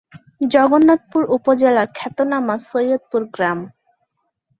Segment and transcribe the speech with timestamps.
[0.51, 3.59] জগন্নাথপুর উপজেলার খ্যাতনামা সৈয়দপুর গ্রাম।